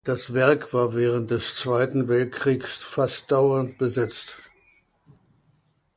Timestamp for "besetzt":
3.77-4.49